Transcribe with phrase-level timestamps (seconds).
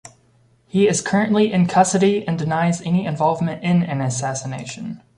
[0.65, 5.03] He is currently in custody and denies any involvement in an assassination.